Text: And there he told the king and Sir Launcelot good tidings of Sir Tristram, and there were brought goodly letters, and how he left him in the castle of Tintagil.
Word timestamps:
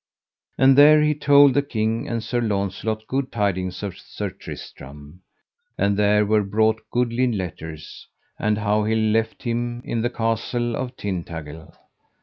And 0.57 0.75
there 0.79 0.99
he 1.03 1.13
told 1.13 1.53
the 1.53 1.61
king 1.61 2.07
and 2.07 2.23
Sir 2.23 2.41
Launcelot 2.41 3.05
good 3.05 3.31
tidings 3.31 3.83
of 3.83 3.99
Sir 3.99 4.31
Tristram, 4.31 5.21
and 5.77 5.95
there 5.95 6.25
were 6.25 6.41
brought 6.41 6.81
goodly 6.89 7.31
letters, 7.31 8.07
and 8.39 8.57
how 8.57 8.83
he 8.85 8.95
left 8.95 9.43
him 9.43 9.79
in 9.85 10.01
the 10.01 10.09
castle 10.09 10.75
of 10.75 10.97
Tintagil. 10.97 11.75